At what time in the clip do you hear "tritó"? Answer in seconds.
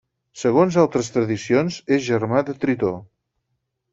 2.65-2.93